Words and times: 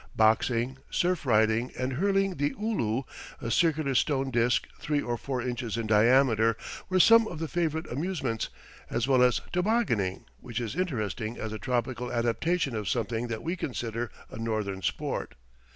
Boxing, 0.15 0.79
surf 0.89 1.27
riding 1.27 1.71
and 1.77 1.93
hurling 1.93 2.37
the 2.37 2.55
ulu 2.59 3.03
a 3.39 3.51
circular 3.51 3.93
stone 3.93 4.31
disk, 4.31 4.65
three 4.79 4.99
or 4.99 5.15
four 5.15 5.43
inches 5.43 5.77
in 5.77 5.85
diameter 5.85 6.57
were 6.89 6.99
some 6.99 7.27
of 7.27 7.37
the 7.37 7.47
favourite 7.47 7.85
amusements, 7.85 8.49
as 8.89 9.07
well 9.07 9.21
as 9.21 9.41
tobogganing, 9.53 10.25
which 10.39 10.59
is 10.59 10.75
interesting 10.75 11.37
as 11.37 11.53
a 11.53 11.59
tropical 11.59 12.11
adaptation 12.11 12.75
of 12.75 12.89
something 12.89 13.27
that 13.27 13.43
we 13.43 13.55
consider 13.55 14.09
a 14.31 14.39
Northern 14.39 14.81
sport. 14.81 15.35